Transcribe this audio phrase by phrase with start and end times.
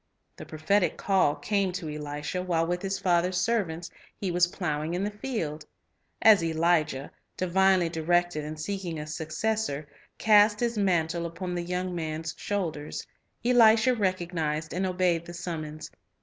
[0.35, 5.03] The prophetic call came to Elisha while with his father's servants he was plowing in
[5.03, 5.63] the field.
[6.23, 9.87] As Elijah, divinely directed in seeking a successor,
[10.17, 13.05] cast his mantle upon the young man's shoulders,
[13.45, 15.91] Elisha recognized and obeyed the summons.